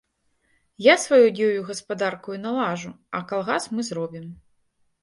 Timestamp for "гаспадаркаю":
1.69-2.35